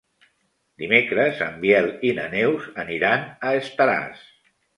[0.83, 4.27] Dimecres en Biel i na Neus aniran a Estaràs.